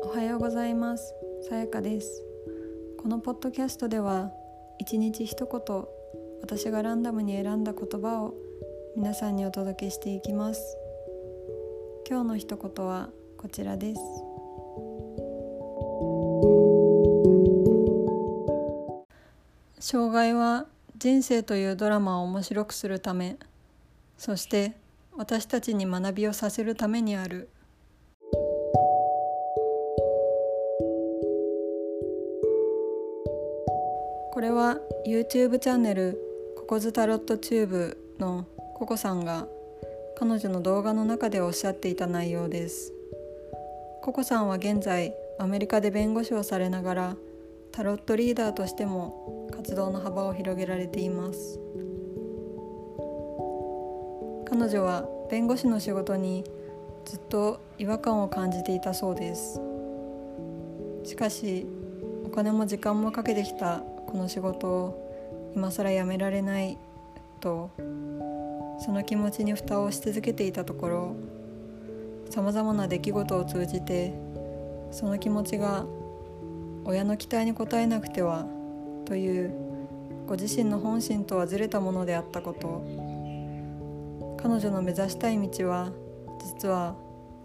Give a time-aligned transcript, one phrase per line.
[0.00, 1.14] おはようございます。
[1.48, 2.22] さやかです。
[2.98, 4.30] このポッドキャストでは
[4.78, 5.84] 一日一言
[6.42, 8.34] 私がランダムに選んだ言葉を
[8.96, 10.76] 皆さんにお届けしていきます。
[12.08, 14.00] 今日の一言はこちらです。
[19.80, 20.66] 障害は
[20.98, 23.36] 人生というドラマを面白くするため
[24.18, 24.72] そして
[25.16, 27.48] 私たちに学びをさせるためにある。
[34.36, 34.76] これは
[35.06, 36.20] YouTube チャンネル
[36.58, 39.46] ココズタロットチューブのココさんが
[40.18, 42.92] 彼女の動画の中でおっしゃっていた内容です。
[44.02, 47.16] ココさんは現在アメリカで弁護士をされながら
[47.72, 51.58] タロットリーダーとしても活動の幅を広げられています。
[54.50, 56.44] 彼女は弁護士の仕事に
[57.06, 59.62] ずっと違和感を感じていたそうです。
[61.04, 61.66] しかし
[62.36, 66.76] 金も時間もかけてきたこの仕事を今更やめられない
[67.40, 67.70] と
[68.78, 71.16] その気持ちに蓋をし続けていたところ
[72.28, 74.12] さまざまな出来事を通じて
[74.90, 75.86] その気持ちが
[76.84, 78.44] 親の期待に応えなくては
[79.06, 79.54] という
[80.26, 82.84] ご自身の本心とはずれたものであったこと
[84.42, 85.90] 彼女の目指したい道は
[86.44, 86.96] 実は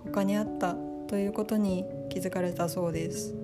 [0.03, 0.75] 他にあった
[1.07, 3.40] ということに気づかれたそうです。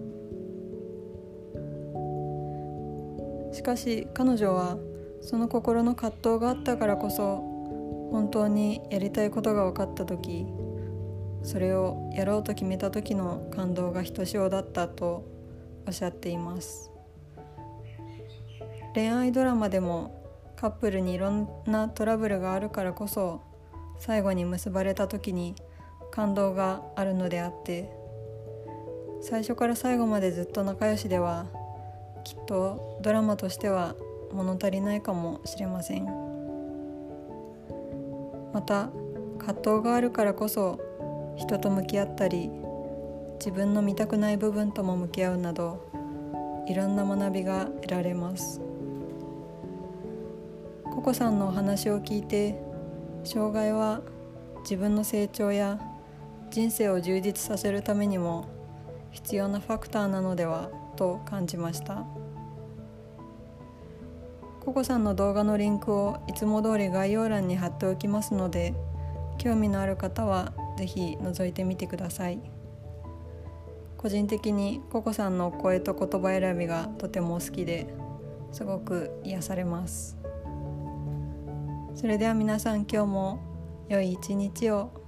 [3.57, 4.77] しかし彼女は
[5.19, 7.37] その心の葛藤があったからこそ
[8.11, 10.45] 本当にやりたいことが分かった時
[11.41, 15.25] それをやろうと決めた時の感動がひとしおだったと
[15.87, 16.91] おっしゃっています。
[18.93, 20.23] 恋愛ドラマでも
[20.55, 23.41] カップルにいろんなトラブルがあるからこそ
[23.97, 25.55] 最後に結ばれた時に
[26.11, 27.89] 感動があるのであって
[29.21, 31.47] 最初から最後までずっと仲良しでは
[32.27, 33.95] きっとドラマとしては
[34.33, 36.05] 物足りないかもしれません。
[38.53, 38.89] また
[39.37, 40.77] 葛藤があるからこそ
[41.37, 42.51] 人と向き合ったり
[43.39, 45.89] 自分の見たくない部分とも向き合うなど
[46.67, 48.59] いろんな学びが得られます。
[50.83, 52.61] ココさんのお話を聞いて
[53.23, 54.01] 障害は
[54.63, 55.79] 自分の成長や
[56.51, 58.49] 人生を充実させるためにも
[59.11, 60.69] 必要なファクターなのでは？
[60.97, 62.05] と感じました。
[64.65, 68.73] ココさんの動画のリンクをいつも通り概要欄に貼っておきますので
[69.37, 72.41] 興味のある方は是非覗いてみてください。
[73.97, 77.87] 個人的にココさんの声と言葉選びがとても好きで
[78.51, 80.17] すごく癒されます。
[81.95, 83.39] それでは皆さん今日も
[83.87, 85.06] 良い一日を。